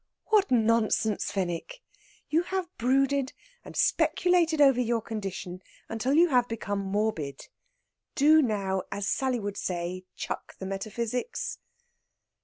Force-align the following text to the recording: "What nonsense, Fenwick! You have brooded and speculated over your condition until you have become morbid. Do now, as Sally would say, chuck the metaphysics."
"What 0.29 0.49
nonsense, 0.49 1.31
Fenwick! 1.31 1.83
You 2.27 2.41
have 2.41 2.75
brooded 2.79 3.33
and 3.63 3.75
speculated 3.77 4.59
over 4.59 4.81
your 4.81 4.99
condition 4.99 5.61
until 5.89 6.13
you 6.15 6.29
have 6.29 6.47
become 6.47 6.79
morbid. 6.79 7.49
Do 8.15 8.41
now, 8.41 8.81
as 8.91 9.05
Sally 9.07 9.39
would 9.39 9.57
say, 9.57 10.05
chuck 10.15 10.55
the 10.57 10.65
metaphysics." 10.65 11.59